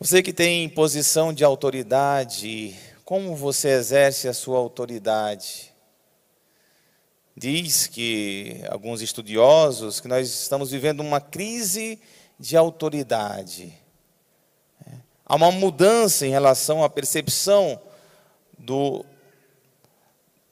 Você 0.00 0.22
que 0.22 0.32
tem 0.32 0.68
posição 0.68 1.32
de 1.32 1.42
autoridade, 1.42 2.72
como 3.04 3.34
você 3.34 3.70
exerce 3.70 4.28
a 4.28 4.32
sua 4.32 4.56
autoridade? 4.56 5.74
Diz 7.36 7.88
que 7.88 8.60
alguns 8.70 9.02
estudiosos 9.02 9.98
que 9.98 10.06
nós 10.06 10.28
estamos 10.28 10.70
vivendo 10.70 11.00
uma 11.00 11.20
crise 11.20 12.00
de 12.38 12.56
autoridade. 12.56 13.76
Há 15.26 15.34
uma 15.34 15.50
mudança 15.50 16.24
em 16.24 16.30
relação 16.30 16.84
à 16.84 16.88
percepção 16.88 17.80
do, 18.56 19.04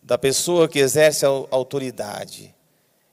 da 0.02 0.18
pessoa 0.18 0.68
que 0.68 0.80
exerce 0.80 1.24
a 1.24 1.28
autoridade. 1.28 2.52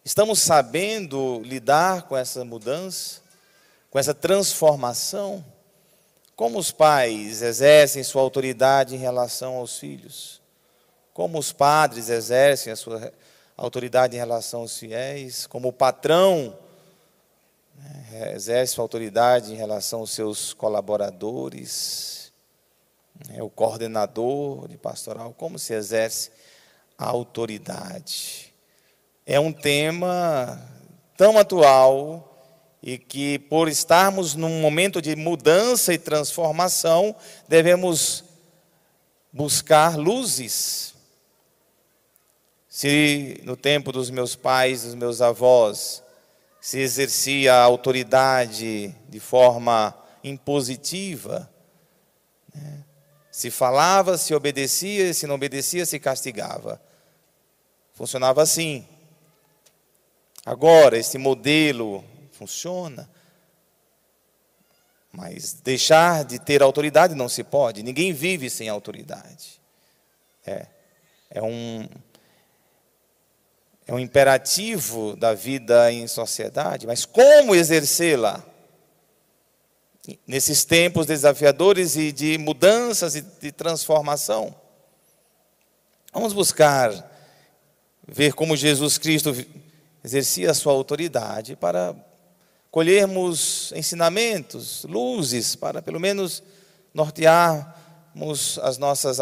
Estamos 0.04 0.39
sabendo 0.39 1.43
lidar 1.45 2.07
com 2.07 2.18
essa 2.18 2.43
mudança, 2.43 3.21
com 3.91 4.00
essa 4.00 4.15
transformação? 4.15 5.45
Como 6.36 6.57
os 6.57 6.71
pais 6.71 7.42
exercem 7.43 8.04
sua 8.04 8.21
autoridade 8.21 8.96
em 8.96 8.97
relação 8.97 9.57
aos 9.57 9.78
filhos? 9.78 10.42
Como 11.14 11.37
os 11.37 11.54
padres 11.54 12.09
exercem 12.09 12.73
a 12.73 12.75
sua 12.75 13.14
autoridade 13.56 14.15
em 14.15 14.19
relação 14.19 14.61
aos 14.61 14.78
fiéis? 14.78 15.46
Como 15.46 15.68
o 15.68 15.73
patrão 15.73 16.57
né, 17.75 18.33
exerce 18.33 18.73
sua 18.73 18.83
autoridade 18.83 19.54
em 19.54 19.56
relação 19.56 20.00
aos 20.00 20.11
seus 20.11 20.54
colaboradores? 20.54 22.34
É 23.29 23.43
o 23.43 23.50
coordenador 23.50 24.68
de 24.68 24.75
pastoral, 24.75 25.36
como 25.37 25.59
se 25.59 25.73
exerce 25.73 26.31
a 26.97 27.06
autoridade? 27.06 28.51
É 29.23 29.39
um 29.39 29.54
tema 29.54 30.59
tão 31.15 31.37
atual 31.37 32.33
e 32.83 32.97
que, 32.97 33.39
por 33.39 33.69
estarmos 33.69 34.36
num 34.36 34.59
momento 34.59 35.02
de 35.02 35.16
mudança 35.16 35.94
e 35.94 35.97
transformação, 35.97 37.16
devemos 37.47 38.25
buscar 39.31 39.98
luzes. 39.98 40.94
Se 42.67 43.39
no 43.45 43.56
tempo 43.56 43.94
dos 43.94 44.09
meus 44.09 44.36
pais, 44.36 44.84
dos 44.84 44.95
meus 44.95 45.22
avós, 45.22 46.04
se 46.59 46.80
exercia 46.80 47.54
a 47.54 47.64
autoridade 47.64 48.94
de 49.08 49.20
forma 49.20 49.95
impositiva, 50.22 51.50
né? 52.54 52.84
se 53.31 53.50
falava, 53.50 54.17
se 54.17 54.36
obedecia, 54.36 55.14
se 55.14 55.26
não 55.26 55.36
obedecia, 55.36 55.86
se 55.86 56.00
castigava. 56.00 56.81
Funcionava 57.94 58.42
assim. 58.42 58.86
Agora, 60.45 60.98
esse 60.98 61.17
modelo 61.17 62.04
funciona. 62.44 63.09
Mas 65.11 65.53
deixar 65.53 66.25
de 66.25 66.39
ter 66.39 66.61
autoridade 66.61 67.16
não 67.16 67.30
se 67.30 67.44
pode. 67.44 67.83
Ninguém 67.83 68.11
vive 68.11 68.49
sem 68.49 68.67
autoridade. 68.67 69.61
É, 70.45 70.67
é 71.30 71.41
um 71.41 71.88
é 73.86 73.94
um 73.94 73.99
imperativo 73.99 75.14
da 75.17 75.33
vida 75.33 75.91
em 75.91 76.08
sociedade, 76.08 76.88
mas 76.88 77.05
como 77.05 77.53
exercê-la? 77.53 78.41
Nesses 80.25 80.64
tempos 80.64 81.05
desafiadores 81.05 81.97
e 81.97 82.11
de 82.11 82.38
mudanças 82.38 83.16
e 83.16 83.21
de 83.21 83.52
transformação. 83.52 84.55
Vamos 86.14 86.31
buscar 86.31 86.91
ver 88.08 88.33
como 88.33 88.55
Jesus 88.55 88.97
Cristo 88.97 89.36
exercia 90.03 90.52
a 90.52 90.53
sua 90.53 90.73
autoridade 90.73 91.55
para 91.55 91.95
colhermos 92.74 93.72
ensinamentos, 93.76 94.84
luzes, 94.86 95.56
para 95.56 95.80
pelo 95.80 96.00
menos 96.00 96.42
nortearmos 96.92 98.58
as 98.64 98.80
nossas 98.80 99.20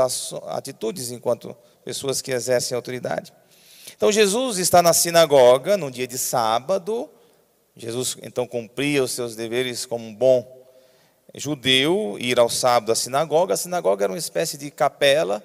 atitudes 0.47 1.11
enquanto 1.11 1.53
pessoas 1.83 2.21
que 2.21 2.31
exercem 2.31 2.77
autoridade. 2.77 3.33
Então 3.93 4.09
Jesus 4.09 4.57
está 4.57 4.81
na 4.81 4.93
sinagoga 4.93 5.75
no 5.75 5.91
dia 5.91 6.07
de 6.07 6.17
sábado. 6.17 7.09
Jesus 7.75 8.15
então 8.23 8.47
cumpria 8.47 9.03
os 9.03 9.11
seus 9.11 9.35
deveres 9.35 9.85
como 9.85 10.05
um 10.05 10.15
bom 10.15 10.65
judeu, 11.35 12.15
ir 12.21 12.39
ao 12.39 12.47
sábado 12.47 12.93
à 12.93 12.95
sinagoga. 12.95 13.53
A 13.53 13.57
sinagoga 13.57 14.05
era 14.05 14.13
uma 14.13 14.17
espécie 14.17 14.57
de 14.57 14.71
capela 14.71 15.43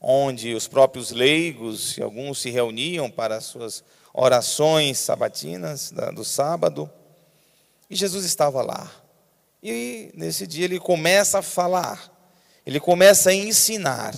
onde 0.00 0.54
os 0.54 0.68
próprios 0.68 1.10
leigos 1.10 1.98
e 1.98 2.02
alguns 2.04 2.38
se 2.38 2.50
reuniam 2.50 3.10
para 3.10 3.34
as 3.38 3.46
suas 3.46 3.82
orações 4.14 4.98
sabatinas 4.98 5.92
do 6.14 6.24
sábado. 6.24 6.88
E 7.88 7.94
Jesus 7.94 8.24
estava 8.24 8.62
lá. 8.62 8.90
E 9.62 10.10
nesse 10.14 10.46
dia 10.46 10.64
ele 10.64 10.78
começa 10.78 11.38
a 11.38 11.42
falar, 11.42 12.12
ele 12.64 12.78
começa 12.78 13.30
a 13.30 13.34
ensinar. 13.34 14.14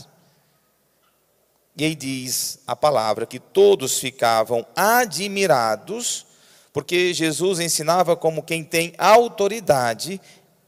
E 1.76 1.84
aí 1.84 1.94
diz 1.94 2.58
a 2.66 2.74
palavra 2.74 3.24
que 3.24 3.38
todos 3.38 3.98
ficavam 3.98 4.66
admirados, 4.74 6.26
porque 6.72 7.14
Jesus 7.14 7.60
ensinava 7.60 8.16
como 8.16 8.42
quem 8.42 8.64
tem 8.64 8.92
autoridade, 8.98 10.20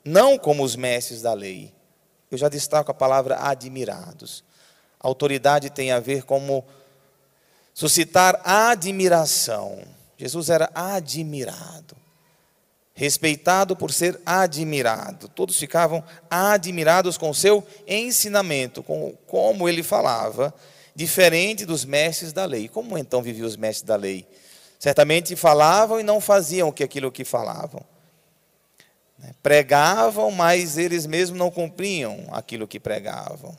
não 0.04 0.38
como 0.38 0.62
os 0.62 0.76
mestres 0.76 1.20
da 1.20 1.34
lei. 1.34 1.74
Eu 2.30 2.38
já 2.38 2.48
destaco 2.48 2.90
a 2.90 2.94
palavra 2.94 3.38
admirados. 3.40 4.44
Autoridade 5.00 5.68
tem 5.68 5.90
a 5.90 5.98
ver 5.98 6.22
como 6.22 6.64
suscitar 7.74 8.40
admiração. 8.44 9.82
Jesus 10.16 10.48
era 10.48 10.70
admirado 10.74 11.99
respeitado 13.00 13.74
por 13.74 13.90
ser 13.90 14.20
admirado. 14.26 15.26
Todos 15.26 15.56
ficavam 15.56 16.04
admirados 16.28 17.16
com 17.16 17.30
o 17.30 17.34
seu 17.34 17.66
ensinamento, 17.88 18.82
com 18.82 19.14
como 19.26 19.66
ele 19.66 19.82
falava, 19.82 20.52
diferente 20.94 21.64
dos 21.64 21.82
mestres 21.82 22.30
da 22.30 22.44
lei. 22.44 22.68
Como 22.68 22.98
então 22.98 23.22
viviam 23.22 23.46
os 23.46 23.56
mestres 23.56 23.86
da 23.86 23.96
lei? 23.96 24.26
Certamente 24.78 25.34
falavam 25.34 25.98
e 25.98 26.02
não 26.02 26.20
faziam 26.20 26.68
aquilo 26.68 27.10
que 27.10 27.24
falavam. 27.24 27.82
Né? 29.18 29.30
Pregavam, 29.42 30.30
mas 30.30 30.76
eles 30.76 31.06
mesmos 31.06 31.38
não 31.38 31.50
cumpriam 31.50 32.26
aquilo 32.32 32.68
que 32.68 32.78
pregavam. 32.78 33.56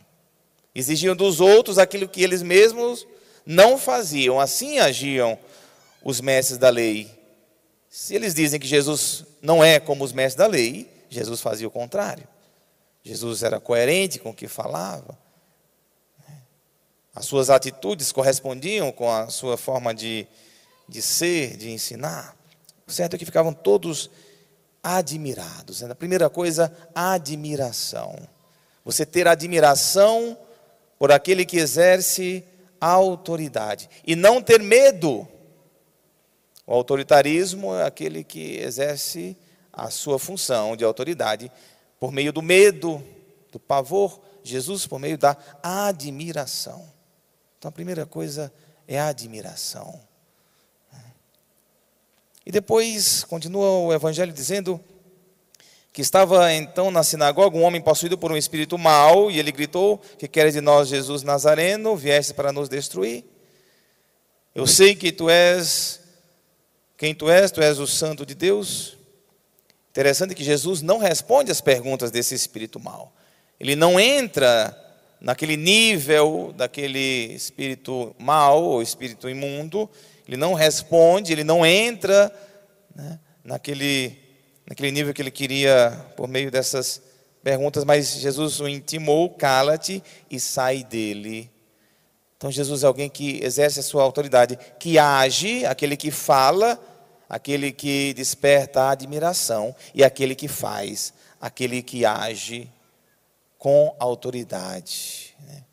Exigiam 0.76 1.16
dos 1.16 1.42
outros 1.42 1.80
aquilo 1.80 2.08
que 2.08 2.22
eles 2.22 2.44
mesmos 2.44 3.08
não 3.44 3.80
faziam. 3.80 4.40
Assim 4.40 4.78
agiam 4.78 5.36
os 6.04 6.22
mestres 6.22 6.60
da 6.60 6.70
lei. 6.70 7.10
Se 7.90 8.16
eles 8.16 8.36
dizem 8.36 8.60
que 8.60 8.68
Jesus 8.68 9.26
não 9.42 9.64
é 9.64 9.80
como 9.80 10.04
os 10.04 10.14
mestres 10.14 10.36
da 10.36 10.48
lei, 10.48 10.90
Jesus 11.10 11.42
fazia 11.42 11.68
o 11.68 11.72
contrário. 11.72 12.28
Jesus 13.04 13.44
era 13.44 13.60
coerente 13.60 14.20
com 14.20 14.30
o 14.30 14.34
que 14.34 14.48
falava. 14.48 15.18
As 17.14 17.26
suas 17.26 17.50
atitudes 17.50 18.12
correspondiam 18.12 18.92
com 18.92 19.12
a 19.12 19.28
sua 19.28 19.58
forma 19.58 19.94
de, 19.94 20.28
de 20.88 21.02
ser, 21.02 21.58
de 21.58 21.72
ensinar. 21.72 22.36
O 22.88 22.92
certo 22.92 23.16
é 23.16 23.20
que 23.20 23.26
ficavam 23.26 23.54
todos 23.54 24.10
admirados. 24.82 25.84
A 25.84 25.96
primeira 25.96 26.30
coisa, 26.30 26.72
admiração. 26.96 28.16
Você 28.86 29.06
ter 29.06 29.28
admiração 29.28 30.38
por 30.98 31.12
aquele 31.12 31.46
que 31.46 31.58
exerce 31.58 32.44
autoridade. 32.80 33.90
E 34.06 34.16
não 34.16 34.42
ter 34.42 34.62
medo 34.62 35.28
o 36.66 36.74
autoritarismo 36.74 37.76
é 37.76 37.84
aquele 37.84 38.24
que 38.24 38.58
exerce 38.58 39.38
a 39.72 39.90
sua 39.90 40.20
função 40.20 40.76
de 40.76 40.84
autoridade 40.84 41.52
por 42.00 42.12
meio 42.12 42.32
do 42.34 42.42
medo, 42.42 43.04
do 43.52 43.60
pavor, 43.60 44.20
Jesus 44.44 44.86
por 44.88 45.00
meio 45.00 45.18
da 45.18 45.38
admiração. 45.62 46.90
Então 47.58 47.70
a 47.70 47.72
primeira 47.72 48.06
coisa 48.06 48.52
é 48.88 49.00
a 49.00 49.08
admiração. 49.08 50.02
E 52.46 52.52
depois 52.52 53.24
continua 53.24 53.70
o 53.70 53.94
evangelho 53.94 54.34
dizendo 54.34 54.80
que 55.94 56.02
estava 56.02 56.52
então 56.54 56.90
na 56.90 57.04
sinagoga 57.04 57.58
um 57.58 57.64
homem 57.64 57.82
possuído 57.82 58.18
por 58.18 58.32
um 58.32 58.38
espírito 58.38 58.78
mau, 58.78 59.30
e 59.30 59.38
ele 59.38 59.52
gritou: 59.52 60.02
Que 60.18 60.28
queres 60.28 60.54
de 60.54 60.62
nós, 60.62 60.88
Jesus 60.88 61.22
Nazareno? 61.22 61.96
Vieste 61.96 62.34
para 62.34 62.52
nos 62.52 62.70
destruir? 62.70 63.26
Eu 64.56 64.66
sei 64.66 64.96
que 64.96 65.12
tu 65.12 65.30
és 65.30 66.01
quem 67.02 67.16
tu 67.16 67.32
és? 67.32 67.50
Tu 67.50 67.64
és 67.64 67.80
o 67.80 67.88
santo 67.88 68.24
de 68.24 68.36
Deus? 68.36 68.96
Interessante 69.90 70.36
que 70.36 70.44
Jesus 70.44 70.84
não 70.84 71.00
responde 71.00 71.52
às 71.52 71.60
perguntas 71.60 72.12
desse 72.12 72.36
espírito 72.36 72.80
mau. 72.80 73.12
Ele 73.60 73.76
não 73.76 74.00
entra 74.00 74.72
naquele 75.20 75.58
nível 75.58 76.54
daquele 76.56 77.34
espírito 77.34 78.16
mau 78.20 78.64
ou 78.64 78.84
espírito 78.84 79.28
imundo. 79.28 79.90
Ele 80.28 80.38
não 80.38 80.54
responde, 80.54 81.34
ele 81.34 81.44
não 81.44 81.66
entra 81.66 82.32
né, 82.96 83.20
naquele, 83.44 84.16
naquele 84.70 84.92
nível 84.92 85.12
que 85.12 85.24
ele 85.24 85.32
queria 85.32 86.06
por 86.16 86.28
meio 86.28 86.52
dessas 86.52 87.02
perguntas, 87.42 87.84
mas 87.84 88.14
Jesus 88.14 88.60
o 88.60 88.68
intimou: 88.68 89.28
cala-te 89.32 90.04
e 90.30 90.40
sai 90.40 90.84
dele. 90.84 91.50
Então 92.38 92.52
Jesus 92.52 92.84
é 92.84 92.86
alguém 92.86 93.10
que 93.10 93.44
exerce 93.44 93.80
a 93.80 93.84
sua 93.84 94.04
autoridade, 94.04 94.56
que 94.80 95.00
age, 95.00 95.66
aquele 95.66 95.98
que 95.98 96.12
fala 96.12 96.80
aquele 97.32 97.72
que 97.72 98.14
desperta 98.14 98.82
a 98.82 98.92
admiração 98.92 99.74
e 99.96 100.04
aquele 100.04 100.36
que 100.36 100.50
faz 100.50 101.14
aquele 101.40 101.82
que 101.82 102.06
age 102.06 102.70
com 103.58 103.96
autoridade. 103.98 105.34
Né? 105.48 105.64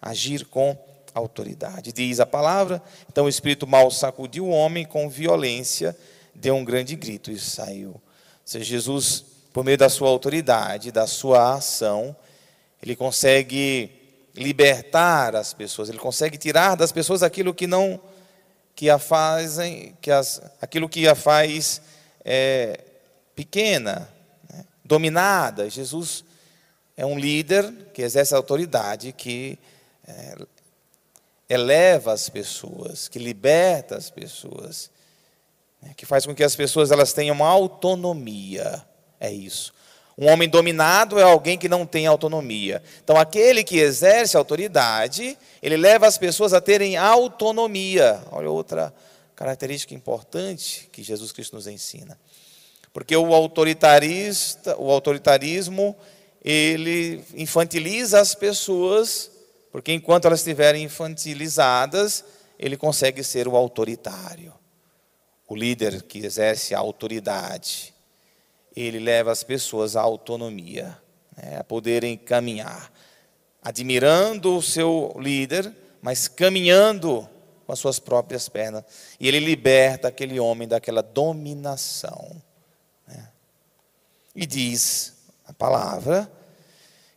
Agir 0.00 0.46
com 0.46 0.76
autoridade. 1.14 1.92
Diz 1.92 2.20
a 2.20 2.26
palavra, 2.26 2.82
então 3.06 3.26
o 3.26 3.28
espírito 3.28 3.66
mal 3.66 3.90
sacudiu 3.90 4.46
o 4.46 4.50
homem 4.50 4.86
com 4.86 5.06
violência, 5.10 5.94
deu 6.34 6.56
um 6.56 6.64
grande 6.64 6.96
grito 6.96 7.30
e 7.30 7.38
saiu. 7.38 7.90
Ou 7.90 8.02
seja, 8.42 8.64
Jesus, 8.64 9.26
por 9.52 9.62
meio 9.62 9.76
da 9.76 9.90
sua 9.90 10.08
autoridade, 10.08 10.90
da 10.90 11.06
sua 11.06 11.54
ação, 11.54 12.16
ele 12.82 12.96
consegue 12.96 13.90
libertar 14.34 15.36
as 15.36 15.52
pessoas, 15.52 15.90
ele 15.90 15.98
consegue 15.98 16.38
tirar 16.38 16.74
das 16.76 16.90
pessoas 16.90 17.22
aquilo 17.22 17.52
que 17.52 17.66
não 17.66 18.00
que 18.74 18.90
a 18.90 18.98
fazem, 18.98 19.96
que 20.00 20.10
as, 20.10 20.40
aquilo 20.60 20.88
que 20.88 21.06
a 21.06 21.14
faz 21.14 21.80
é, 22.24 22.80
pequena, 23.34 24.08
né? 24.52 24.64
dominada. 24.84 25.68
Jesus 25.68 26.24
é 26.96 27.04
um 27.04 27.18
líder 27.18 27.70
que 27.92 28.02
exerce 28.02 28.34
autoridade, 28.34 29.12
que 29.12 29.58
é, 30.06 30.36
eleva 31.48 32.12
as 32.12 32.28
pessoas, 32.28 33.08
que 33.08 33.18
liberta 33.18 33.96
as 33.96 34.10
pessoas, 34.10 34.90
né? 35.82 35.92
que 35.96 36.06
faz 36.06 36.24
com 36.24 36.34
que 36.34 36.44
as 36.44 36.56
pessoas 36.56 36.90
elas 36.90 37.12
tenham 37.12 37.44
autonomia. 37.44 38.84
É 39.20 39.30
isso. 39.30 39.73
Um 40.16 40.28
homem 40.28 40.48
dominado 40.48 41.18
é 41.18 41.22
alguém 41.22 41.58
que 41.58 41.68
não 41.68 41.84
tem 41.84 42.06
autonomia. 42.06 42.82
Então, 43.02 43.16
aquele 43.16 43.64
que 43.64 43.78
exerce 43.78 44.36
autoridade, 44.36 45.36
ele 45.60 45.76
leva 45.76 46.06
as 46.06 46.16
pessoas 46.16 46.52
a 46.52 46.60
terem 46.60 46.96
autonomia. 46.96 48.22
Olha 48.30 48.48
outra 48.48 48.94
característica 49.34 49.92
importante 49.94 50.88
que 50.92 51.02
Jesus 51.02 51.32
Cristo 51.32 51.56
nos 51.56 51.66
ensina. 51.66 52.18
Porque 52.92 53.16
o 53.16 53.34
autoritarista, 53.34 54.76
o 54.78 54.88
autoritarismo, 54.90 55.96
ele 56.44 57.24
infantiliza 57.34 58.20
as 58.20 58.36
pessoas, 58.36 59.30
porque 59.72 59.92
enquanto 59.92 60.26
elas 60.26 60.40
estiverem 60.40 60.84
infantilizadas, 60.84 62.24
ele 62.56 62.76
consegue 62.76 63.24
ser 63.24 63.48
o 63.48 63.56
autoritário. 63.56 64.54
O 65.48 65.56
líder 65.56 66.02
que 66.02 66.24
exerce 66.24 66.72
a 66.72 66.78
autoridade 66.78 67.93
ele 68.82 68.98
leva 68.98 69.30
as 69.30 69.44
pessoas 69.44 69.96
à 69.96 70.02
autonomia, 70.02 70.96
né, 71.36 71.58
a 71.58 71.64
poderem 71.64 72.16
caminhar, 72.16 72.92
admirando 73.62 74.56
o 74.56 74.62
seu 74.62 75.14
líder, 75.18 75.72
mas 76.02 76.28
caminhando 76.28 77.28
com 77.66 77.72
as 77.72 77.78
suas 77.78 77.98
próprias 77.98 78.48
pernas. 78.48 78.84
E 79.18 79.26
ele 79.26 79.40
liberta 79.40 80.08
aquele 80.08 80.38
homem 80.38 80.68
daquela 80.68 81.02
dominação. 81.02 82.42
Né. 83.06 83.28
E 84.34 84.46
diz 84.46 85.14
a 85.46 85.52
palavra, 85.52 86.30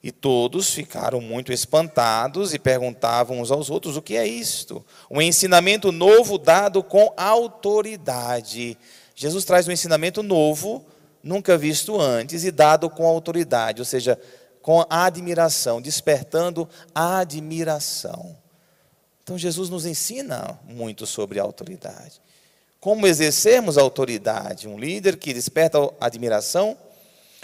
e 0.01 0.11
todos 0.11 0.73
ficaram 0.73 1.19
muito 1.19 1.51
espantados 1.51 2.53
e 2.53 2.59
perguntavam 2.59 3.41
uns 3.41 3.51
aos 3.51 3.69
outros: 3.69 3.97
o 3.97 4.01
que 4.01 4.15
é 4.15 4.25
isto? 4.25 4.85
Um 5.09 5.21
ensinamento 5.21 5.91
novo 5.91 6.37
dado 6.37 6.83
com 6.83 7.13
autoridade. 7.17 8.77
Jesus 9.15 9.43
traz 9.43 9.67
um 9.67 9.71
ensinamento 9.71 10.21
novo 10.21 10.85
nunca 11.23 11.57
visto 11.57 11.99
antes 11.99 12.43
e 12.43 12.51
dado 12.51 12.89
com 12.89 13.05
autoridade, 13.05 13.81
ou 13.81 13.85
seja, 13.85 14.19
com 14.61 14.85
admiração, 14.89 15.81
despertando 15.81 16.67
a 16.93 17.19
admiração. 17.19 18.37
Então 19.23 19.37
Jesus 19.37 19.69
nos 19.69 19.85
ensina 19.85 20.59
muito 20.63 21.05
sobre 21.05 21.39
a 21.39 21.43
autoridade. 21.43 22.21
Como 22.79 23.07
exercermos 23.07 23.77
a 23.77 23.81
autoridade? 23.81 24.67
Um 24.67 24.77
líder 24.77 25.17
que 25.17 25.33
desperta 25.33 25.77
admiração, 25.99 26.77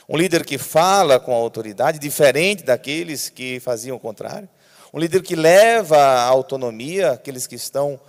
um 0.07 0.17
líder 0.17 0.45
que 0.45 0.57
fala 0.57 1.19
com 1.19 1.33
autoridade, 1.33 1.97
diferente 1.97 2.63
daqueles 2.63 3.29
que 3.29 3.59
faziam 3.59 3.97
o 3.97 3.99
contrário, 3.99 4.47
um 4.93 4.99
líder 4.99 5.23
que 5.23 5.35
leva 5.35 5.97
a 5.97 6.23
autonomia 6.23 7.11
aqueles 7.11 7.47
que 7.47 7.55
estão 7.55 7.99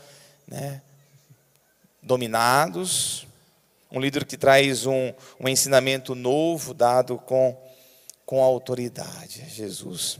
né, 0.46 0.82
dominados, 2.02 3.26
um 3.94 4.00
líder 4.00 4.25
que 4.25 4.37
traz 4.37 4.87
um, 4.87 5.12
um 5.38 5.49
ensinamento 5.49 6.17
novo 6.17 6.75
dado 6.75 7.17
com, 7.17 7.56
com 8.26 8.43
autoridade, 8.43 9.44
Jesus. 9.49 10.19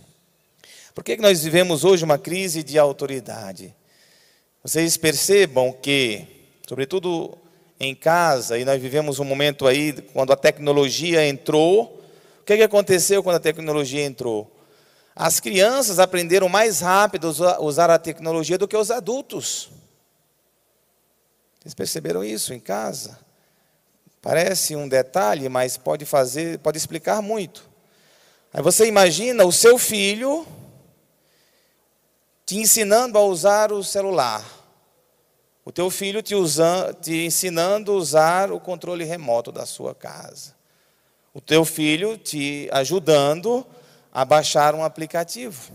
Por 0.95 1.03
que, 1.03 1.17
que 1.17 1.23
nós 1.23 1.43
vivemos 1.43 1.83
hoje 1.83 2.05
uma 2.05 2.17
crise 2.17 2.63
de 2.63 2.79
autoridade? 2.79 3.75
Vocês 4.63 4.97
percebam 4.97 5.73
que, 5.73 6.25
sobretudo 6.69 7.37
em 7.81 7.97
casa, 7.97 8.57
e 8.57 8.65
nós 8.65 8.81
vivemos 8.81 9.19
um 9.19 9.25
momento 9.25 9.67
aí 9.67 9.93
quando 10.13 10.33
a 10.33 10.37
tecnologia 10.37 11.27
entrou. 11.27 12.01
O 12.41 12.45
que, 12.45 12.57
que 12.57 12.63
aconteceu 12.63 13.25
quando 13.25 13.37
a 13.37 13.41
tecnologia 13.41 14.05
entrou? 14.05 14.51
As 15.17 15.41
crianças 15.41 15.99
aprenderam 15.99 16.49
mais 16.49 16.81
rápido 16.81 17.35
a 17.45 17.61
usar 17.61 17.91
a 17.91 17.99
tecnologia 17.99 18.57
do 18.57 18.69
que 18.69 18.77
os 18.77 18.93
adultos. 18.93 19.69
Vocês 21.61 21.75
perceberam 21.75 22.23
isso 22.23 22.55
em 22.55 22.61
casa? 22.61 23.24
Parece 24.25 24.75
um 24.75 24.89
detalhe, 24.89 25.51
mas 25.51 25.77
pode 25.77 26.07
fazer, 26.07 26.59
pode 26.61 26.79
explicar 26.79 27.21
muito. 27.21 27.69
Aí 28.55 28.63
você 28.63 28.87
imagina 28.87 29.45
o 29.45 29.53
seu 29.53 29.77
filho 29.77 30.47
te 32.47 32.57
ensinando 32.57 33.19
a 33.19 33.23
usar 33.23 33.71
o 33.71 33.85
celular. 33.85 34.43
O 35.63 35.71
teu 35.71 35.91
filho 35.91 36.23
te, 36.23 36.35
te 37.03 37.27
ensinando 37.27 37.93
a 37.93 37.97
usar 37.97 38.51
o 38.51 38.59
controle 38.59 39.05
remoto 39.05 39.53
da 39.53 39.67
sua 39.67 39.95
casa. 39.95 40.55
O 41.35 41.41
teu 41.41 41.63
filho 41.63 42.17
te 42.17 42.67
ajudando 42.73 43.67
a 44.11 44.25
baixar 44.25 44.75
um 44.75 44.83
aplicativo. 44.83 45.71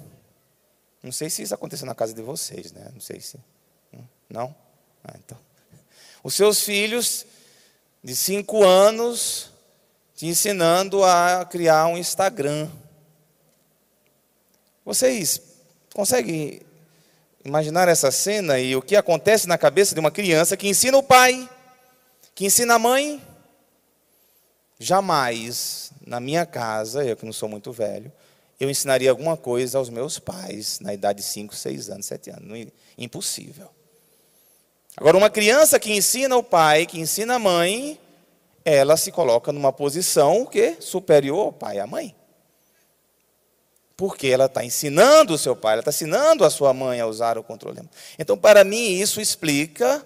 Não 1.03 1.11
sei 1.11 1.29
se 1.29 1.43
isso 1.43 1.53
aconteceu 1.53 1.85
na 1.85 1.93
casa 1.93 2.15
de 2.15 2.21
vocês, 2.23 2.71
né? 2.71 2.89
Não 2.91 2.99
sei 2.99 3.21
se. 3.21 3.37
Hum, 3.93 4.03
não? 4.27 4.55
Ah, 5.03 5.13
então. 5.23 5.37
Os 6.23 6.33
seus 6.33 6.63
filhos 6.63 7.27
de 8.03 8.15
cinco 8.15 8.63
anos 8.63 9.51
te 10.15 10.25
ensinando 10.25 11.03
a 11.03 11.45
criar 11.45 11.87
um 11.87 11.97
Instagram. 11.97 12.69
Vocês 14.83 15.41
conseguem 15.93 16.61
imaginar 17.43 17.87
essa 17.87 18.11
cena 18.11 18.59
e 18.59 18.75
o 18.75 18.81
que 18.81 18.95
acontece 18.95 19.47
na 19.47 19.57
cabeça 19.57 19.93
de 19.93 19.99
uma 19.99 20.11
criança 20.11 20.57
que 20.57 20.67
ensina 20.67 20.97
o 20.97 21.03
pai, 21.03 21.49
que 22.35 22.45
ensina 22.45 22.75
a 22.75 22.79
mãe? 22.79 23.21
Jamais, 24.77 25.91
na 26.05 26.19
minha 26.19 26.45
casa, 26.45 27.03
eu 27.03 27.15
que 27.15 27.25
não 27.25 27.33
sou 27.33 27.49
muito 27.49 27.71
velho, 27.71 28.11
eu 28.59 28.69
ensinaria 28.69 29.09
alguma 29.09 29.37
coisa 29.37 29.77
aos 29.77 29.89
meus 29.89 30.19
pais 30.19 30.79
na 30.79 30.93
idade 30.93 31.19
de 31.19 31.25
5, 31.25 31.55
6 31.55 31.89
anos, 31.89 32.05
7 32.05 32.29
anos. 32.31 32.67
Impossível. 32.97 33.69
Agora, 34.99 35.15
uma 35.15 35.29
criança 35.29 35.79
que 35.79 35.93
ensina 35.93 36.35
o 36.35 36.43
pai, 36.43 36.85
que 36.85 36.99
ensina 36.99 37.35
a 37.35 37.39
mãe, 37.39 37.97
ela 38.65 38.97
se 38.97 39.13
coloca 39.13 39.49
numa 39.53 39.71
posição 39.71 40.45
que 40.45 40.75
superior 40.81 41.39
ao 41.39 41.53
pai 41.53 41.77
e 41.77 41.79
à 41.79 41.87
mãe. 41.87 42.13
Porque 43.95 44.27
ela 44.27 44.47
está 44.47 44.61
ensinando 44.61 45.33
o 45.33 45.37
seu 45.37 45.55
pai, 45.55 45.73
ela 45.73 45.79
está 45.79 45.89
ensinando 45.89 46.43
a 46.43 46.49
sua 46.49 46.73
mãe 46.73 46.99
a 46.99 47.07
usar 47.07 47.37
o 47.37 47.43
controle. 47.43 47.79
Então, 48.17 48.37
para 48.37 48.65
mim, 48.65 48.99
isso 48.99 49.21
explica 49.21 50.05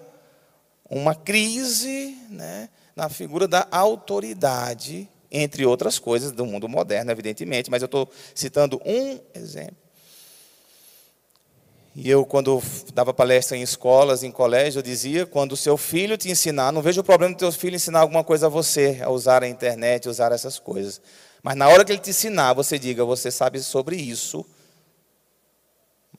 uma 0.88 1.16
crise 1.16 2.16
né, 2.30 2.68
na 2.94 3.08
figura 3.08 3.48
da 3.48 3.66
autoridade, 3.72 5.08
entre 5.28 5.66
outras 5.66 5.98
coisas, 5.98 6.30
do 6.30 6.46
mundo 6.46 6.68
moderno, 6.68 7.10
evidentemente, 7.10 7.68
mas 7.68 7.82
eu 7.82 7.86
estou 7.86 8.08
citando 8.32 8.80
um 8.84 9.18
exemplo. 9.34 9.83
E 11.94 12.10
eu, 12.10 12.26
quando 12.26 12.60
dava 12.92 13.14
palestra 13.14 13.56
em 13.56 13.62
escolas, 13.62 14.24
em 14.24 14.30
colégio, 14.32 14.80
eu 14.80 14.82
dizia: 14.82 15.26
quando 15.26 15.52
o 15.52 15.56
seu 15.56 15.76
filho 15.76 16.16
te 16.16 16.28
ensinar, 16.28 16.72
não 16.72 16.82
vejo 16.82 17.00
o 17.00 17.04
problema 17.04 17.34
do 17.34 17.38
teu 17.38 17.52
filho 17.52 17.76
ensinar 17.76 18.00
alguma 18.00 18.24
coisa 18.24 18.46
a 18.46 18.48
você, 18.48 19.00
a 19.00 19.10
usar 19.10 19.44
a 19.44 19.48
internet, 19.48 20.08
a 20.08 20.10
usar 20.10 20.32
essas 20.32 20.58
coisas. 20.58 21.00
Mas 21.40 21.54
na 21.56 21.68
hora 21.68 21.84
que 21.84 21.92
ele 21.92 22.00
te 22.00 22.10
ensinar, 22.10 22.52
você 22.52 22.80
diga: 22.80 23.04
você 23.04 23.30
sabe 23.30 23.60
sobre 23.60 23.94
isso, 23.94 24.44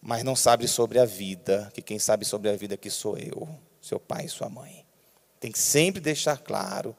mas 0.02 0.24
não 0.24 0.36
sabe 0.36 0.66
sobre 0.66 0.98
a 0.98 1.06
vida, 1.06 1.70
que 1.74 1.82
quem 1.82 2.00
sabe 2.00 2.24
sobre 2.24 2.50
a 2.50 2.56
vida 2.56 2.76
aqui 2.76 2.90
sou 2.90 3.18
eu, 3.18 3.50
seu 3.82 4.00
pai 4.00 4.26
e 4.26 4.30
sua 4.30 4.48
mãe. 4.48 4.86
Tem 5.42 5.52
que 5.52 5.60
sempre 5.60 6.00
deixar 6.00 6.38
claro 6.38 6.96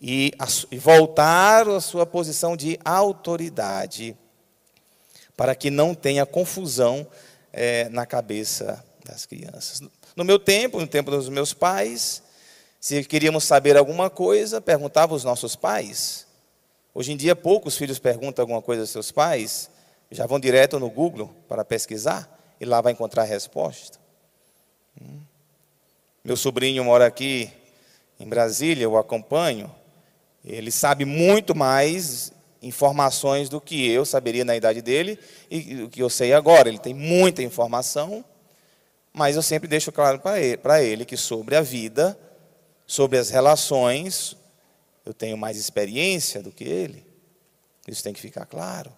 e, 0.00 0.32
e 0.70 0.78
voltar 0.78 1.68
à 1.68 1.80
sua 1.80 2.06
posição 2.06 2.56
de 2.56 2.78
autoridade, 2.84 4.16
para 5.36 5.56
que 5.56 5.68
não 5.68 5.96
tenha 5.96 6.24
confusão 6.24 7.04
é, 7.52 7.88
na 7.88 8.06
cabeça 8.06 8.84
das 9.04 9.26
crianças. 9.26 9.80
No 10.16 10.24
meu 10.24 10.38
tempo, 10.38 10.80
no 10.80 10.86
tempo 10.86 11.10
dos 11.10 11.28
meus 11.28 11.52
pais, 11.52 12.22
se 12.80 13.04
queríamos 13.04 13.44
saber 13.44 13.76
alguma 13.76 14.08
coisa, 14.08 14.60
perguntava 14.60 15.12
aos 15.12 15.24
nossos 15.24 15.54
pais. 15.56 16.26
Hoje 16.94 17.12
em 17.12 17.16
dia, 17.16 17.36
poucos 17.36 17.76
filhos 17.76 17.98
perguntam 17.98 18.42
alguma 18.42 18.62
coisa 18.62 18.82
aos 18.82 18.90
seus 18.90 19.12
pais, 19.12 19.70
já 20.10 20.26
vão 20.26 20.40
direto 20.40 20.78
no 20.78 20.90
Google 20.90 21.30
para 21.48 21.64
pesquisar 21.64 22.28
e 22.60 22.64
lá 22.64 22.80
vai 22.80 22.92
encontrar 22.92 23.22
a 23.22 23.26
resposta. 23.26 23.98
Hum. 25.00 25.20
Meu 26.24 26.36
sobrinho 26.36 26.84
mora 26.84 27.06
aqui 27.06 27.50
em 28.18 28.28
Brasília, 28.28 28.84
eu 28.84 28.98
acompanho. 28.98 29.74
Ele 30.44 30.70
sabe 30.70 31.04
muito 31.04 31.54
mais 31.54 32.32
informações 32.62 33.48
do 33.48 33.60
que 33.60 33.90
eu 33.90 34.04
saberia 34.04 34.44
na 34.44 34.56
idade 34.56 34.82
dele 34.82 35.18
e 35.50 35.74
do 35.74 35.88
que 35.88 36.02
eu 36.02 36.10
sei 36.10 36.32
agora. 36.32 36.68
Ele 36.68 36.78
tem 36.78 36.94
muita 36.94 37.42
informação, 37.42 38.24
mas 39.12 39.36
eu 39.36 39.42
sempre 39.42 39.68
deixo 39.68 39.90
claro 39.90 40.18
para 40.18 40.40
ele, 40.40 40.60
ele 40.84 41.04
que 41.04 41.16
sobre 41.16 41.56
a 41.56 41.62
vida, 41.62 42.18
sobre 42.86 43.18
as 43.18 43.30
relações, 43.30 44.36
eu 45.04 45.14
tenho 45.14 45.36
mais 45.36 45.56
experiência 45.56 46.42
do 46.42 46.52
que 46.52 46.64
ele. 46.64 47.04
Isso 47.88 48.02
tem 48.02 48.12
que 48.12 48.20
ficar 48.20 48.46
claro. 48.46 48.92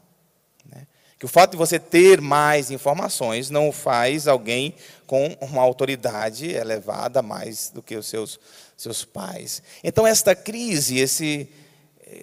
Né? 0.66 0.86
Que 1.18 1.24
o 1.24 1.28
fato 1.28 1.52
de 1.52 1.56
você 1.56 1.78
ter 1.78 2.20
mais 2.20 2.70
informações 2.70 3.48
não 3.48 3.70
faz 3.70 4.26
alguém 4.26 4.74
com 5.06 5.36
uma 5.40 5.62
autoridade 5.62 6.50
elevada 6.50 7.22
mais 7.22 7.70
do 7.70 7.82
que 7.82 7.94
os 7.94 8.06
seus, 8.06 8.40
seus 8.76 9.04
pais. 9.04 9.62
Então, 9.84 10.06
esta 10.06 10.34
crise, 10.34 10.98
esse, 10.98 11.48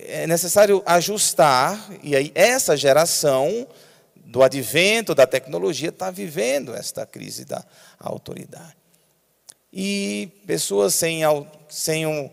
é 0.07 0.27
necessário 0.27 0.81
ajustar, 0.85 1.89
e 2.03 2.15
aí 2.15 2.31
essa 2.35 2.75
geração 2.75 3.67
do 4.15 4.43
advento 4.43 5.15
da 5.15 5.25
tecnologia 5.25 5.89
está 5.89 6.11
vivendo 6.11 6.75
esta 6.75 7.05
crise 7.05 7.45
da 7.45 7.63
autoridade. 7.99 8.77
E 9.73 10.31
pessoas 10.45 10.93
sem, 10.95 11.21
sem, 11.67 12.05
um, 12.05 12.29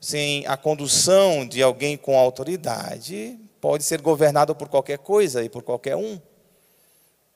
sem 0.00 0.46
a 0.46 0.56
condução 0.56 1.46
de 1.46 1.62
alguém 1.62 1.96
com 1.96 2.18
autoridade 2.18 3.38
pode 3.60 3.84
ser 3.84 4.00
governado 4.00 4.54
por 4.54 4.68
qualquer 4.68 4.98
coisa 4.98 5.42
e 5.42 5.48
por 5.48 5.62
qualquer 5.62 5.96
um. 5.96 6.20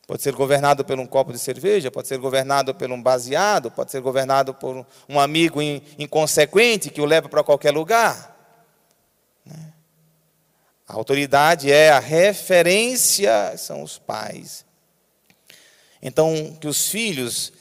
Pode 0.07 0.23
ser 0.23 0.35
governado 0.35 0.85
por 0.85 0.99
um 0.99 1.07
copo 1.07 1.33
de 1.33 1.39
cerveja, 1.39 1.91
pode 1.91 2.07
ser 2.07 2.19
governado 2.19 2.75
por 2.75 2.91
um 2.91 3.03
baseado, 3.03 3.71
pode 3.71 3.91
ser 3.91 4.01
governado 4.01 4.55
por 4.55 4.87
um 5.09 5.19
amigo 5.19 5.61
inconsequente 5.99 6.91
que 6.91 7.01
o 7.01 7.05
leva 7.05 7.29
para 7.29 7.43
qualquer 7.43 7.73
lugar. 7.73 8.36
Né? 9.47 9.73
A 10.87 10.95
autoridade 10.95 11.71
é 11.71 11.91
a 11.91 11.99
referência, 11.99 13.57
são 13.57 13.83
os 13.83 13.99
pais. 13.99 14.65
Então, 16.03 16.57
que 16.61 16.69
os 16.69 16.89
filhos 16.89 17.53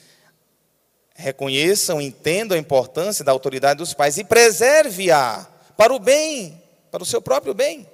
reconheçam, 1.16 2.02
entendam 2.02 2.58
a 2.58 2.60
importância 2.60 3.24
da 3.24 3.32
autoridade 3.32 3.78
dos 3.78 3.94
pais 3.94 4.18
e 4.18 4.24
preserve-a 4.24 5.48
para 5.78 5.94
o 5.94 6.00
bem, 6.00 6.62
para 6.92 7.02
o 7.02 7.06
seu 7.06 7.22
próprio 7.22 7.54
bem. 7.54 7.90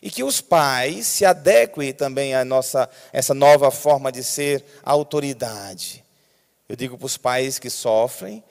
E 0.00 0.10
que 0.10 0.22
os 0.22 0.40
pais 0.40 1.06
se 1.06 1.24
adequem 1.24 1.92
também 1.92 2.34
a 2.34 2.44
nossa, 2.44 2.88
essa 3.12 3.34
nova 3.34 3.70
forma 3.70 4.12
de 4.12 4.22
ser 4.22 4.64
autoridade. 4.82 6.04
Eu 6.68 6.76
digo 6.76 6.96
para 6.96 7.06
os 7.06 7.16
pais 7.16 7.58
que 7.58 7.68
sofrem 7.68 8.42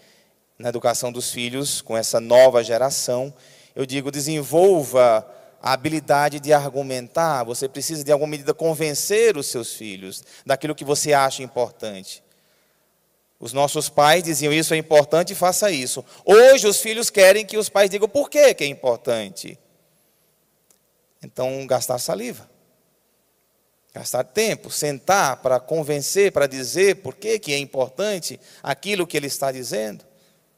na 0.64 0.70
educação 0.70 1.12
dos 1.12 1.30
filhos 1.30 1.82
com 1.82 1.98
essa 1.98 2.22
nova 2.22 2.64
geração, 2.64 3.34
eu 3.76 3.86
digo, 3.86 4.10
desenvolva 4.10 5.30
a 5.62 5.74
habilidade 5.74 6.40
de 6.40 6.54
argumentar. 6.54 7.44
Você 7.44 7.68
precisa, 7.68 8.02
de 8.02 8.14
alguma 8.14 8.32
medida, 8.32 8.54
convencer 8.54 9.36
os 9.36 9.48
seus 9.48 9.74
filhos 9.74 10.24
daquilo 10.46 10.74
que 10.74 10.86
você 10.86 11.12
acha 11.12 11.44
importante. 11.44 12.24
Os 13.38 13.52
nossos 13.52 13.90
pais 13.90 14.24
diziam 14.24 14.54
isso 14.54 14.74
é 14.74 14.78
importante, 14.78 15.36
faça 15.36 15.70
isso. 15.70 16.04
Hoje 16.24 16.66
os 16.66 16.80
filhos 16.80 17.10
querem 17.10 17.46
que 17.46 17.58
os 17.58 17.68
pais 17.68 17.90
digam 17.90 18.08
por 18.08 18.30
que 18.30 18.56
é 18.58 18.66
importante. 18.66 19.60
Então, 21.22 21.68
gastar 21.68 22.00
saliva. 22.00 22.50
Gastar 23.94 24.24
tempo, 24.24 24.72
sentar 24.72 25.42
para 25.42 25.60
convencer, 25.60 26.32
para 26.32 26.48
dizer 26.48 27.02
por 27.02 27.16
que, 27.16 27.38
que 27.38 27.52
é 27.52 27.58
importante 27.58 28.40
aquilo 28.64 29.06
que 29.06 29.18
ele 29.18 29.28
está 29.28 29.52
dizendo. 29.52 30.13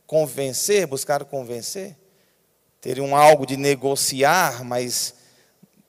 Convencer, 0.07 0.87
buscar 0.87 1.23
convencer. 1.25 1.97
Ter 2.79 2.99
um 2.99 3.15
algo 3.15 3.45
de 3.45 3.57
negociar, 3.57 4.63
mas 4.63 5.15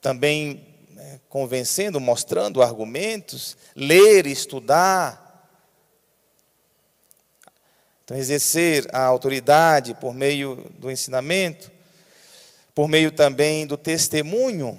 também 0.01 0.67
né, 0.91 1.21
convencendo, 1.29 2.01
mostrando 2.01 2.63
argumentos. 2.63 3.57
Ler, 3.75 4.27
estudar. 4.27 5.25
Então, 8.05 8.17
exercer 8.17 8.87
a 8.93 9.03
autoridade 9.05 9.95
por 9.95 10.15
meio 10.15 10.71
do 10.79 10.91
ensinamento 10.91 11.77
por 12.77 12.89
meio 12.89 13.11
também 13.11 13.67
do 13.67 13.79
testemunho, 13.79 14.79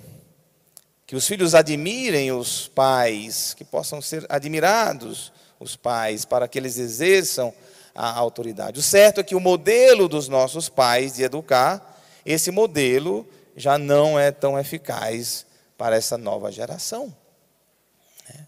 que 1.08 1.15
os 1.15 1.25
filhos 1.25 1.56
admirem 1.56 2.32
os 2.32 2.67
pais, 2.67 3.56
que 3.56 3.65
possam 3.65 4.00
ser 4.03 4.24
admirados 4.29 5.34
os 5.60 5.75
pais, 5.75 6.24
para 6.24 6.48
que 6.48 6.60
eles 6.60 6.77
exerçam 6.77 7.51
a 7.98 8.13
autoridade. 8.13 8.80
O 8.80 8.84
certo 8.84 9.20
é 9.20 9.24
que 9.24 9.36
o 9.36 9.39
modelo 9.39 10.08
dos 10.08 10.30
nossos 10.30 10.70
pais 10.70 11.16
de 11.16 11.24
educar, 11.24 12.00
esse 12.24 12.51
modelo 12.51 13.27
já 13.56 13.77
não 13.80 14.20
é 14.20 14.32
tão 14.32 14.58
eficaz 14.58 15.48
para 15.75 15.96
essa 15.96 16.16
nova 16.16 16.51
geração. 16.51 17.13
É, 18.30 18.39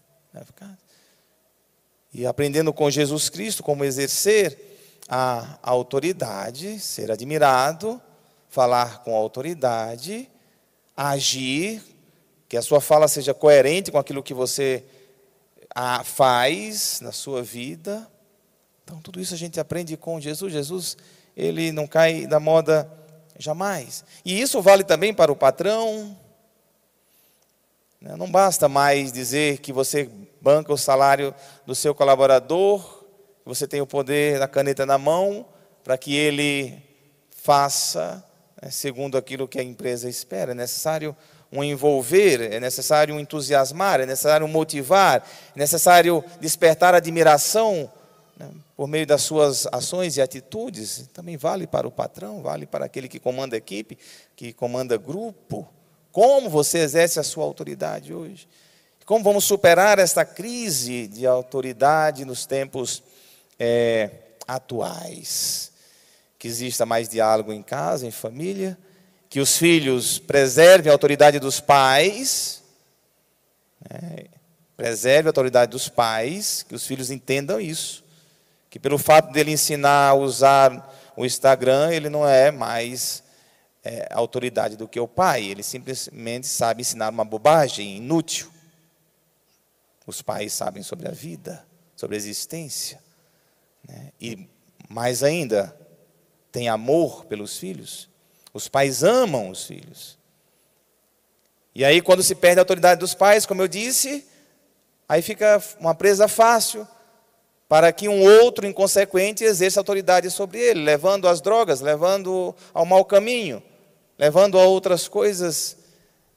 e 2.14 2.24
aprendendo 2.24 2.72
com 2.72 2.88
Jesus 2.88 3.28
Cristo 3.28 3.62
como 3.62 3.84
exercer 3.84 4.56
a 5.08 5.58
autoridade, 5.62 6.78
ser 6.78 7.10
admirado, 7.10 8.00
falar 8.48 9.02
com 9.02 9.16
autoridade, 9.16 10.30
agir, 10.96 11.82
que 12.48 12.56
a 12.56 12.62
sua 12.62 12.80
fala 12.80 13.08
seja 13.08 13.34
coerente 13.34 13.90
com 13.90 13.98
aquilo 13.98 14.22
que 14.22 14.34
você 14.34 14.84
ah, 15.74 16.04
faz 16.04 17.00
na 17.00 17.10
sua 17.10 17.42
vida. 17.42 18.08
Então, 18.90 19.00
tudo 19.00 19.20
isso 19.20 19.32
a 19.32 19.36
gente 19.36 19.60
aprende 19.60 19.96
com 19.96 20.20
Jesus. 20.20 20.52
Jesus, 20.52 20.96
ele 21.36 21.70
não 21.70 21.86
cai 21.86 22.26
da 22.26 22.40
moda 22.40 22.90
jamais. 23.38 24.04
E 24.24 24.40
isso 24.40 24.60
vale 24.60 24.82
também 24.82 25.14
para 25.14 25.30
o 25.30 25.36
patrão. 25.36 26.18
Né? 28.00 28.16
Não 28.16 28.28
basta 28.28 28.68
mais 28.68 29.12
dizer 29.12 29.58
que 29.58 29.72
você 29.72 30.10
banca 30.40 30.72
o 30.72 30.76
salário 30.76 31.32
do 31.64 31.72
seu 31.72 31.94
colaborador, 31.94 32.82
que 33.44 33.48
você 33.48 33.64
tem 33.64 33.80
o 33.80 33.86
poder 33.86 34.40
da 34.40 34.48
caneta 34.48 34.84
na 34.84 34.98
mão, 34.98 35.46
para 35.84 35.96
que 35.96 36.16
ele 36.16 36.76
faça 37.30 38.24
é, 38.60 38.70
segundo 38.70 39.16
aquilo 39.16 39.46
que 39.46 39.60
a 39.60 39.62
empresa 39.62 40.08
espera. 40.08 40.50
É 40.50 40.54
necessário 40.54 41.16
um 41.52 41.62
envolver, 41.62 42.40
é 42.40 42.58
necessário 42.58 43.14
um 43.14 43.20
entusiasmar, 43.20 44.00
é 44.00 44.06
necessário 44.06 44.44
um 44.44 44.50
motivar, 44.50 45.24
é 45.54 45.58
necessário 45.60 46.24
despertar 46.40 46.92
admiração 46.92 47.88
né, 48.36 48.50
por 48.80 48.88
meio 48.88 49.06
das 49.06 49.20
suas 49.20 49.66
ações 49.70 50.16
e 50.16 50.22
atitudes. 50.22 51.06
Também 51.12 51.36
vale 51.36 51.66
para 51.66 51.86
o 51.86 51.90
patrão, 51.90 52.40
vale 52.40 52.64
para 52.64 52.86
aquele 52.86 53.10
que 53.10 53.20
comanda 53.20 53.54
equipe, 53.54 53.98
que 54.34 54.54
comanda 54.54 54.96
grupo. 54.96 55.68
Como 56.10 56.48
você 56.48 56.78
exerce 56.78 57.20
a 57.20 57.22
sua 57.22 57.44
autoridade 57.44 58.14
hoje? 58.14 58.48
Como 59.04 59.22
vamos 59.22 59.44
superar 59.44 59.98
esta 59.98 60.24
crise 60.24 61.06
de 61.08 61.26
autoridade 61.26 62.24
nos 62.24 62.46
tempos 62.46 63.02
é, 63.58 64.12
atuais? 64.48 65.72
que 66.38 66.48
exista 66.48 66.86
mais 66.86 67.06
diálogo 67.06 67.52
em 67.52 67.62
casa, 67.62 68.06
em 68.06 68.10
família, 68.10 68.78
que 69.28 69.40
os 69.40 69.58
filhos 69.58 70.18
preservem 70.18 70.88
a 70.88 70.94
autoridade 70.94 71.38
dos 71.38 71.60
pais, 71.60 72.62
né? 73.90 74.24
preserve 74.74 75.28
a 75.28 75.32
autoridade 75.32 75.70
dos 75.70 75.90
pais, 75.90 76.64
que 76.66 76.74
os 76.74 76.86
filhos 76.86 77.10
entendam 77.10 77.60
isso, 77.60 78.08
que 78.70 78.78
pelo 78.78 78.96
fato 78.96 79.32
dele 79.32 79.50
ensinar 79.50 80.10
a 80.10 80.14
usar 80.14 80.96
o 81.16 81.26
Instagram, 81.26 81.90
ele 81.90 82.08
não 82.08 82.26
é 82.26 82.52
mais 82.52 83.24
é, 83.82 84.08
autoridade 84.12 84.76
do 84.76 84.86
que 84.86 85.00
o 85.00 85.08
pai, 85.08 85.44
ele 85.44 85.64
simplesmente 85.64 86.46
sabe 86.46 86.82
ensinar 86.82 87.10
uma 87.10 87.24
bobagem 87.24 87.96
inútil. 87.96 88.48
Os 90.06 90.22
pais 90.22 90.52
sabem 90.52 90.84
sobre 90.84 91.08
a 91.08 91.10
vida, 91.10 91.66
sobre 91.96 92.14
a 92.14 92.18
existência. 92.18 93.02
Né? 93.86 94.12
E 94.20 94.48
mais 94.88 95.24
ainda, 95.24 95.76
tem 96.52 96.68
amor 96.68 97.24
pelos 97.24 97.58
filhos. 97.58 98.08
Os 98.54 98.68
pais 98.68 99.02
amam 99.02 99.50
os 99.50 99.64
filhos. 99.64 100.16
E 101.74 101.84
aí, 101.84 102.00
quando 102.00 102.22
se 102.22 102.34
perde 102.34 102.58
a 102.58 102.62
autoridade 102.62 103.00
dos 103.00 103.14
pais, 103.14 103.46
como 103.46 103.62
eu 103.62 103.68
disse, 103.68 104.26
aí 105.08 105.22
fica 105.22 105.62
uma 105.78 105.94
presa 105.94 106.26
fácil 106.28 106.86
para 107.70 107.92
que 107.92 108.08
um 108.08 108.20
outro 108.20 108.66
inconsequente 108.66 109.44
exerça 109.44 109.78
autoridade 109.78 110.28
sobre 110.28 110.58
ele, 110.58 110.82
levando 110.82 111.28
às 111.28 111.40
drogas, 111.40 111.80
levando 111.80 112.52
ao 112.74 112.84
mau 112.84 113.04
caminho, 113.04 113.62
levando 114.18 114.58
a 114.58 114.64
outras 114.64 115.06
coisas 115.06 115.76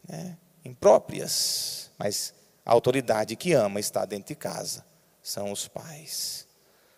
né, 0.08 0.38
impróprias. 0.64 1.90
Mas 1.98 2.36
a 2.64 2.72
autoridade 2.72 3.36
que 3.36 3.52
ama 3.52 3.80
está 3.80 4.06
dentro 4.06 4.28
de 4.28 4.36
casa, 4.36 4.86
são 5.24 5.52
os 5.52 5.68
pais. 5.68 6.46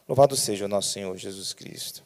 Louvado 0.06 0.36
seja 0.36 0.65
o 0.65 0.68
nosso 0.68 0.89
Senhor 0.89 1.15
Jesus 1.15 1.54
Cristo. 1.54 2.04